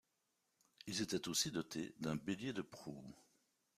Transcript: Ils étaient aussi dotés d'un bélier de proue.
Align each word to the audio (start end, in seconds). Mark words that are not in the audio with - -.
Ils 0.87 1.03
étaient 1.03 1.27
aussi 1.27 1.51
dotés 1.51 1.93
d'un 1.99 2.15
bélier 2.15 2.53
de 2.53 2.63
proue. 2.63 3.03